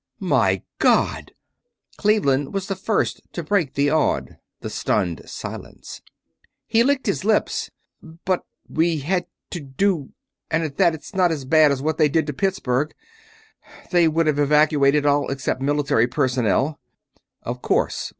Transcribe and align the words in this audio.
"MY... 0.19 0.63
GOD!" 0.79 1.31
Cleveland 1.97 2.55
was 2.55 2.65
the 2.65 2.75
first 2.75 3.21
to 3.33 3.43
break 3.43 3.75
the 3.75 3.91
awed, 3.91 4.37
the 4.61 4.69
stunned, 4.71 5.21
silence. 5.29 6.01
He 6.65 6.81
licked 6.81 7.05
his 7.05 7.23
lips. 7.23 7.69
"But 8.25 8.43
we 8.67 8.97
had 9.01 9.25
it 9.25 9.29
to 9.51 9.59
do... 9.59 10.13
and 10.49 10.63
at 10.63 10.77
that, 10.77 10.95
it's 10.95 11.13
not 11.13 11.31
as 11.31 11.45
bad 11.45 11.71
as 11.71 11.83
what 11.83 11.99
they 11.99 12.09
did 12.09 12.25
to 12.25 12.33
Pittsburgh 12.33 12.95
they 13.91 14.07
would 14.07 14.25
have 14.25 14.39
evacuated 14.39 15.05
all 15.05 15.29
except 15.29 15.61
military 15.61 16.07
personnel." 16.07 16.79
"Of 17.43 17.61
course 17.61 18.09